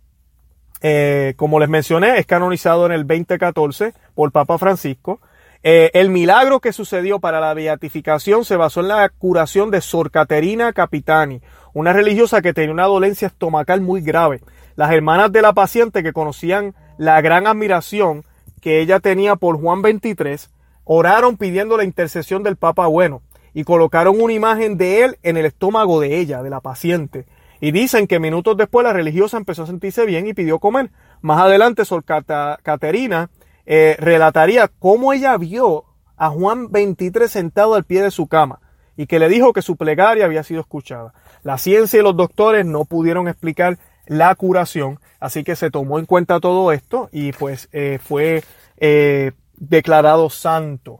[1.37, 5.19] Como les mencioné, es canonizado en el 2014 por Papa Francisco.
[5.67, 10.11] Eh, el milagro que sucedió para la beatificación se basó en la curación de Sor
[10.11, 11.41] Caterina Capitani,
[11.73, 14.41] una religiosa que tenía una dolencia estomacal muy grave.
[14.75, 18.23] Las hermanas de la paciente que conocían la gran admiración
[18.61, 20.51] que ella tenía por Juan 23,
[20.83, 23.23] oraron pidiendo la intercesión del Papa Bueno
[23.55, 27.25] y colocaron una imagen de él en el estómago de ella, de la paciente.
[27.65, 30.91] Y dicen que minutos después la religiosa empezó a sentirse bien y pidió comer.
[31.21, 33.31] Más adelante, Sor Caterina
[33.65, 38.59] eh, relataría cómo ella vio a Juan 23 sentado al pie de su cama
[38.95, 41.15] y que le dijo que su plegaria había sido escuchada.
[41.41, 46.05] La ciencia y los doctores no pudieron explicar la curación, así que se tomó en
[46.05, 48.43] cuenta todo esto y pues eh, fue
[48.77, 50.99] eh, declarado santo.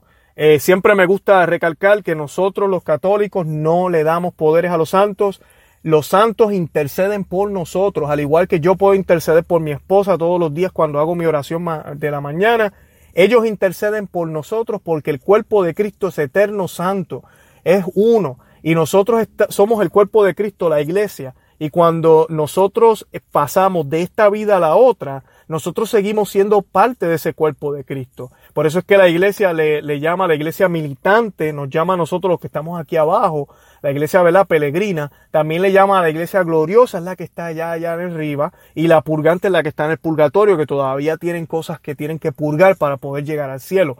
[0.58, 5.40] siempre me gusta recalcar que nosotros los católicos no le damos poderes a los santos,
[5.86, 10.40] los santos interceden por nosotros, al igual que yo puedo interceder por mi esposa todos
[10.40, 12.72] los días cuando hago mi oración de la mañana.
[13.14, 17.22] Ellos interceden por nosotros porque el cuerpo de Cristo es eterno santo,
[17.62, 18.40] es uno.
[18.64, 21.36] Y nosotros somos el cuerpo de Cristo, la iglesia.
[21.60, 27.14] Y cuando nosotros pasamos de esta vida a la otra, nosotros seguimos siendo parte de
[27.14, 28.32] ese cuerpo de Cristo.
[28.56, 32.30] Por eso es que la iglesia le, llama la iglesia militante, nos llama a nosotros
[32.30, 34.46] los que estamos aquí abajo, la iglesia ¿verdad?
[34.46, 38.54] peregrina, también le llama a la iglesia gloriosa, es la que está allá, allá arriba,
[38.74, 41.94] y la purgante es la que está en el purgatorio, que todavía tienen cosas que
[41.94, 43.98] tienen que purgar para poder llegar al cielo.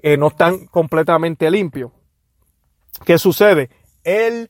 [0.00, 1.90] Eh, no están completamente limpios.
[3.04, 3.68] ¿Qué sucede?
[4.04, 4.48] El,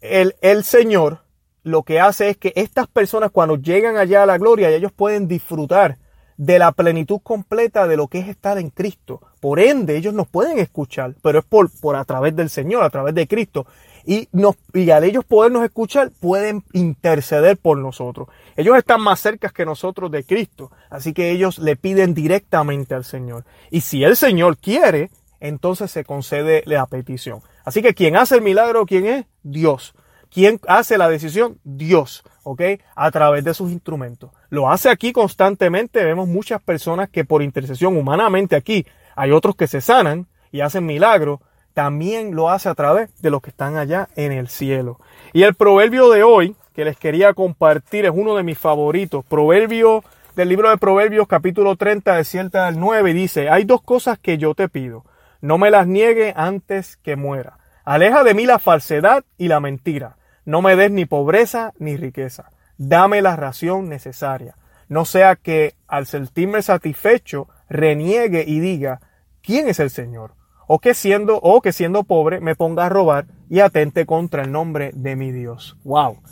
[0.00, 1.20] el, el Señor
[1.62, 5.28] lo que hace es que estas personas cuando llegan allá a la gloria, ellos pueden
[5.28, 5.98] disfrutar
[6.36, 9.20] de la plenitud completa de lo que es estar en Cristo.
[9.40, 13.14] Por ende, ellos nos pueden escuchar, pero es por, a través del Señor, a través
[13.14, 13.66] de Cristo
[14.04, 18.28] y, nos, y al ellos podernos escuchar, pueden interceder por nosotros.
[18.56, 23.04] Ellos están más cerca que nosotros de Cristo, así que ellos le piden directamente al
[23.04, 23.44] Señor.
[23.70, 27.40] Y si el Señor quiere, entonces se concede la petición.
[27.64, 29.26] Así que quien hace el milagro, ¿quién es?
[29.42, 29.94] Dios.
[30.30, 31.58] ¿Quién hace la decisión?
[31.62, 32.62] Dios, ¿ok?
[32.96, 34.30] A través de sus instrumentos.
[34.52, 36.04] Lo hace aquí constantemente.
[36.04, 38.84] Vemos muchas personas que por intercesión humanamente aquí,
[39.16, 41.40] hay otros que se sanan y hacen milagros,
[41.72, 45.00] también lo hace a través de los que están allá en el cielo.
[45.32, 49.24] Y el proverbio de hoy que les quería compartir es uno de mis favoritos.
[49.24, 50.04] Proverbio
[50.36, 54.36] del libro de Proverbios capítulo 30 de 7 al 9 dice, hay dos cosas que
[54.36, 55.06] yo te pido,
[55.40, 57.56] no me las niegue antes que muera.
[57.86, 60.18] Aleja de mí la falsedad y la mentira.
[60.44, 62.50] No me des ni pobreza ni riqueza.
[62.88, 64.56] Dame la ración necesaria.
[64.88, 69.00] No sea que al sentirme satisfecho reniegue y diga,
[69.42, 70.34] ¿quién es el Señor?
[70.74, 74.52] o que siendo, o que siendo pobre me ponga a robar y atente contra el
[74.52, 75.76] nombre de mi Dios.
[75.84, 76.22] Wow,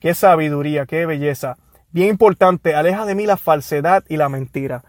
[0.00, 1.56] qué sabiduría, qué belleza.
[1.92, 4.84] Bien importante, aleja de mí la falsedad y la mentira.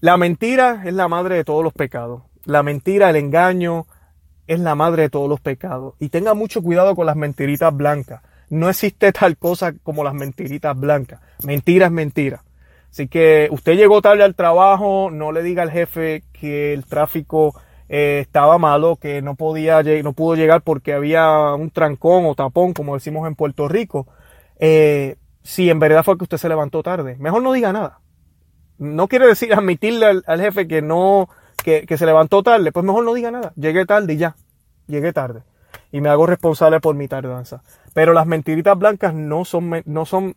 [0.00, 2.22] La mentira es la madre de todos los pecados.
[2.46, 3.86] La mentira, el engaño,
[4.46, 5.92] es la madre de todos los pecados.
[5.98, 8.22] Y tenga mucho cuidado con las mentiritas blancas.
[8.48, 11.20] No existe tal cosa como las mentiritas blancas.
[11.44, 12.42] Mentira es mentira.
[12.90, 17.54] Así que usted llegó tarde al trabajo, no le diga al jefe que el tráfico
[17.88, 22.72] eh, estaba malo, que no podía, no pudo llegar porque había un trancón o tapón,
[22.72, 24.06] como decimos en Puerto Rico,
[24.58, 28.00] eh, si en verdad fue que usted se levantó tarde, mejor no diga nada.
[28.78, 31.28] No quiere decir admitirle al, jefe que no,
[31.62, 33.52] que, se levantó tarde, pues mejor no diga nada.
[33.56, 34.36] Llegué tarde y ya,
[34.86, 35.42] llegué tarde.
[35.92, 37.62] y me hago responsable por mi tardanza.
[37.96, 40.36] Pero las mentiritas blancas no son, no son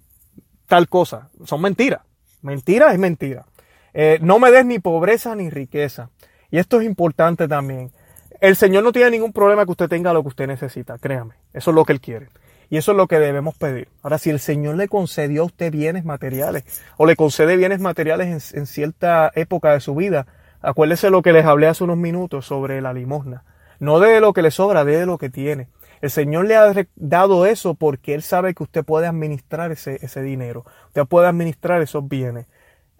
[0.65, 1.99] tal cosa, son mentiras.
[2.41, 3.47] Mentira es mentira.
[3.93, 6.09] Eh, no me des ni pobreza ni riqueza.
[6.51, 7.91] Y esto es importante también.
[8.39, 11.33] El Señor no tiene ningún problema que usted tenga lo que usted necesita, créame.
[11.51, 12.29] Eso es lo que Él quiere.
[12.69, 13.89] Y eso es lo que debemos pedir.
[14.03, 16.63] Ahora, si el Señor le concedió a usted bienes materiales
[16.95, 20.27] o le concede bienes materiales en, cierta época de su vida,
[20.61, 23.43] acuérdese lo que les hablé hace unos minutos sobre la limosna.
[23.79, 25.67] No de lo que le sobra, de lo que tiene.
[26.01, 30.21] El Señor le ha dado eso porque Él sabe que usted puede administrar ese, ese
[30.21, 30.65] dinero.
[30.87, 32.45] Usted puede administrar esos bienes.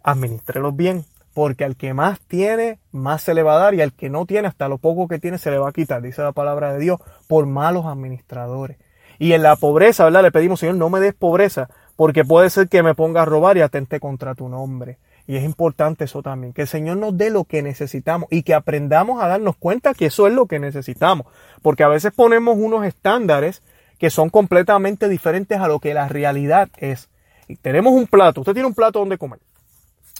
[0.03, 3.93] Administrelos bien porque al que más tiene, más se le va a dar, y al
[3.93, 6.31] que no tiene, hasta lo poco que tiene, se le va a quitar, dice la
[6.31, 8.77] palabra de Dios, por malos administradores.
[9.19, 10.23] Y en la pobreza, ¿verdad?
[10.23, 13.57] Le pedimos, Señor, no me des pobreza, porque puede ser que me ponga a robar
[13.57, 14.97] y atente contra tu nombre.
[15.29, 18.55] Y es importante eso también, que el Señor nos dé lo que necesitamos y que
[18.55, 21.27] aprendamos a darnos cuenta que eso es lo que necesitamos.
[21.61, 23.61] Porque a veces ponemos unos estándares
[23.99, 27.09] que son completamente diferentes a lo que la realidad es.
[27.47, 29.39] Y tenemos un plato, usted tiene un plato donde comer.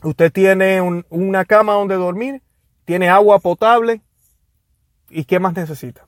[0.04, 2.44] Usted tiene una cama donde dormir,
[2.86, 4.02] tiene agua potable
[5.10, 6.06] y ¿qué más necesita?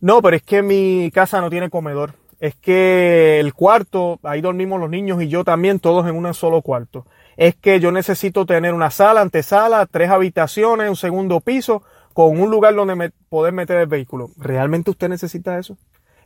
[0.00, 2.14] No, pero es que mi casa no tiene comedor.
[2.40, 6.60] Es que el cuarto, ahí dormimos los niños y yo también, todos en un solo
[6.60, 7.06] cuarto.
[7.36, 12.50] Es que yo necesito tener una sala, antesala, tres habitaciones, un segundo piso, con un
[12.50, 14.30] lugar donde poder meter el vehículo.
[14.36, 15.76] ¿Realmente usted necesita eso?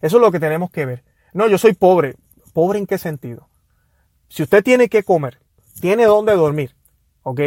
[0.01, 1.05] Eso es lo que tenemos que ver.
[1.33, 2.17] No, yo soy pobre.
[2.53, 3.49] ¿Pobre en qué sentido?
[4.29, 5.39] Si usted tiene que comer,
[5.81, 6.75] tiene dónde dormir,
[7.23, 7.41] ¿ok?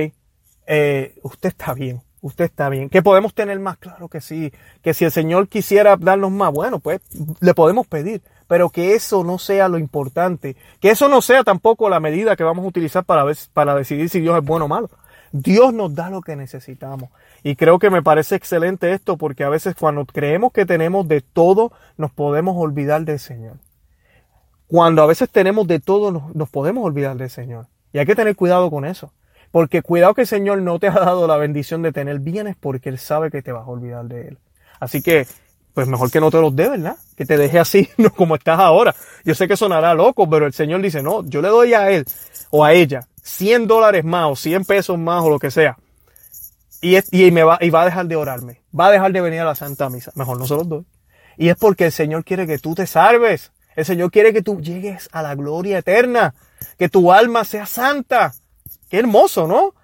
[0.67, 2.89] Eh, usted está bien, usted está bien.
[2.89, 3.77] ¿Qué podemos tener más?
[3.77, 4.51] Claro que sí.
[4.81, 7.01] Que si el Señor quisiera darnos más, bueno, pues
[7.39, 8.21] le podemos pedir.
[8.47, 10.55] Pero que eso no sea lo importante.
[10.79, 14.09] Que eso no sea tampoco la medida que vamos a utilizar para, ver, para decidir
[14.09, 14.89] si Dios es bueno o malo.
[15.31, 17.09] Dios nos da lo que necesitamos.
[17.43, 21.21] Y creo que me parece excelente esto porque a veces cuando creemos que tenemos de
[21.21, 23.57] todo, nos podemos olvidar del Señor.
[24.67, 27.67] Cuando a veces tenemos de todo, nos, nos podemos olvidar del Señor.
[27.93, 29.13] Y hay que tener cuidado con eso.
[29.51, 32.89] Porque cuidado que el Señor no te ha dado la bendición de tener bienes porque
[32.89, 34.37] Él sabe que te vas a olvidar de Él.
[34.79, 35.25] Así que,
[35.77, 36.97] pues mejor que no te los dé, ¿verdad?
[37.15, 38.95] Que te deje así, no como estás ahora.
[39.23, 42.03] Yo sé que sonará loco, pero el Señor dice, no, yo le doy a Él
[42.49, 45.77] o a ella 100 dólares más o 100 pesos más o lo que sea.
[46.81, 48.63] Y, y, me va, y va a dejar de orarme.
[48.73, 50.11] Va a dejar de venir a la Santa Misa.
[50.15, 50.83] Mejor no se los doy.
[51.37, 53.51] Y es porque el Señor quiere que tú te salves.
[53.75, 56.33] El Señor quiere que tú llegues a la gloria eterna
[56.79, 58.33] que tu alma sea santa.
[58.89, 59.75] Qué hermoso, ¿no?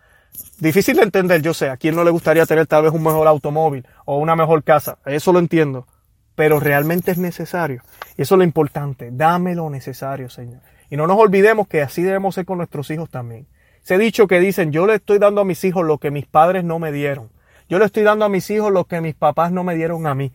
[0.60, 1.70] Difícil de entender, yo sé.
[1.70, 4.98] A quién no le gustaría tener tal vez un mejor automóvil o una mejor casa.
[5.06, 5.88] Eso lo entiendo.
[6.36, 7.82] Pero realmente es necesario.
[8.18, 9.10] Y eso es lo importante.
[9.12, 10.62] Dame lo necesario, Señor.
[10.90, 13.48] Y no nos olvidemos que así debemos ser con nuestros hijos también.
[13.82, 16.26] Se ha dicho que dicen, yo le estoy dando a mis hijos lo que mis
[16.26, 17.30] padres no me dieron.
[17.68, 20.16] Yo le estoy dando a mis hijos lo que mis papás no me dieron a
[20.16, 20.32] mí.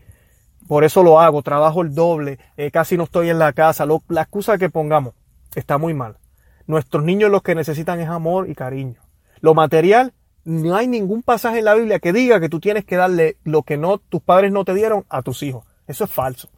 [0.66, 3.86] Por eso lo hago, trabajo el doble, eh, casi no estoy en la casa.
[4.08, 5.14] la excusa que pongamos
[5.54, 6.18] está muy mal.
[6.66, 9.00] Nuestros niños lo que necesitan es amor y cariño.
[9.40, 10.12] Lo material,
[10.44, 13.62] no hay ningún pasaje en la Biblia que diga que tú tienes que darle lo
[13.62, 15.64] que no tus padres no te dieron a tus hijos.
[15.86, 16.48] Eso es falso.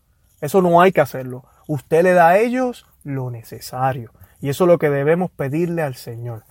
[0.40, 1.44] Eso no hay que hacerlo.
[1.66, 4.12] Usted le da a ellos lo necesario.
[4.40, 6.44] Y eso es lo que debemos pedirle al Señor.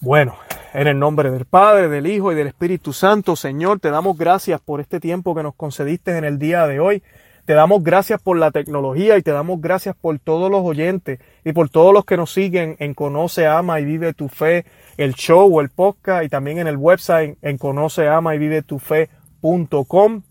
[0.00, 0.36] Bueno,
[0.72, 4.60] en el nombre del Padre, del Hijo y del Espíritu Santo, Señor, te damos gracias
[4.60, 7.02] por este tiempo que nos concediste en el día de hoy.
[7.50, 11.52] Te damos gracias por la tecnología y te damos gracias por todos los oyentes y
[11.52, 15.52] por todos los que nos siguen en Conoce, Ama y Vive tu Fe, el show
[15.52, 20.22] o el podcast y también en el website en Conoce, Ama y Vive tu Fe.com.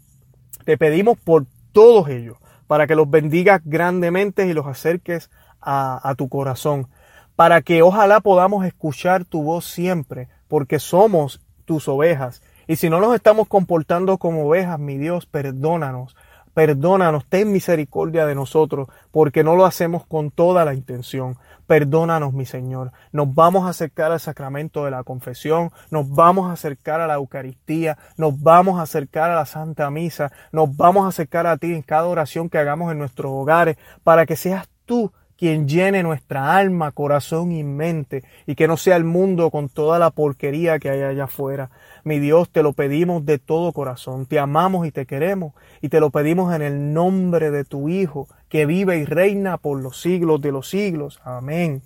[0.63, 5.29] Te pedimos por todos ellos para que los bendigas grandemente y los acerques
[5.59, 6.87] a, a tu corazón,
[7.35, 12.41] para que ojalá podamos escuchar tu voz siempre, porque somos tus ovejas.
[12.65, 16.15] Y si no nos estamos comportando como ovejas, mi Dios, perdónanos
[16.59, 21.37] Perdónanos, ten misericordia de nosotros, porque no lo hacemos con toda la intención.
[21.67, 22.91] Perdónanos, mi Señor.
[23.13, 27.13] Nos vamos a acercar al sacramento de la confesión, nos vamos a acercar a la
[27.13, 31.73] Eucaristía, nos vamos a acercar a la Santa Misa, nos vamos a acercar a ti
[31.73, 36.57] en cada oración que hagamos en nuestros hogares, para que seas tú quien llene nuestra
[36.57, 40.89] alma, corazón y mente, y que no sea el mundo con toda la porquería que
[40.89, 41.69] hay allá afuera.
[42.03, 44.25] Mi Dios, te lo pedimos de todo corazón.
[44.25, 48.27] Te amamos y te queremos y te lo pedimos en el nombre de tu Hijo,
[48.49, 51.21] que vive y reina por los siglos de los siglos.
[51.23, 51.83] Amén.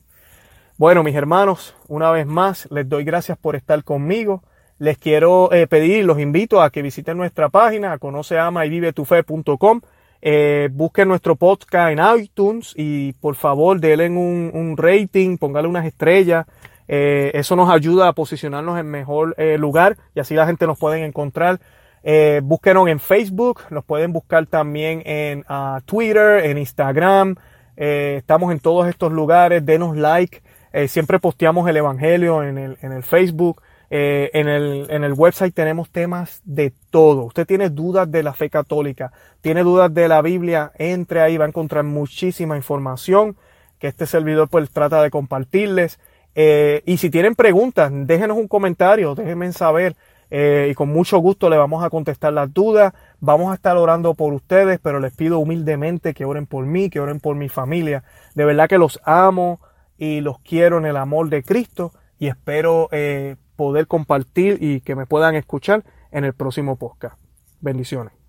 [0.80, 4.42] Bueno, mis hermanos, una vez más les doy gracias por estar conmigo.
[4.80, 8.94] Les quiero eh, pedir, los invito a que visiten nuestra página, conoce, ama y vive
[8.94, 9.82] tu fe.com.
[10.26, 16.46] Eh, busquen nuestro podcast en iTunes y por favor denle un, rating, póngale unas estrellas.
[16.88, 20.80] Eh, eso nos ayuda a posicionarnos en mejor eh, lugar y así la gente nos
[20.80, 21.60] puede encontrar.
[22.04, 27.36] Eh, búsquenos en Facebook, nos pueden buscar también en ah, Twitter, en Instagram.
[27.76, 30.42] Eh, estamos en todos estos lugares, denos like.
[30.74, 33.62] Eh, siempre posteamos el Evangelio en el, en el Facebook.
[33.96, 37.26] Eh, en, el, en el website tenemos temas de todo.
[37.26, 41.46] Usted tiene dudas de la fe católica, tiene dudas de la Biblia, entre ahí, va
[41.46, 43.38] a encontrar muchísima información
[43.78, 46.00] que este servidor pues trata de compartirles.
[46.36, 49.96] y si tienen preguntas, déjenos un comentario, déjenme saber.
[50.32, 52.94] Eh, y con mucho gusto le vamos a contestar las dudas.
[53.20, 57.00] Vamos a estar orando por ustedes, pero les pido humildemente que oren por mí, que
[57.00, 58.04] oren por mi familia.
[58.34, 59.60] De verdad que los amo
[60.00, 64.96] y los quiero en el amor de Cristo y espero eh, poder compartir y que
[64.96, 67.18] me puedan escuchar en el próximo podcast.
[67.62, 68.23] Bendiciones.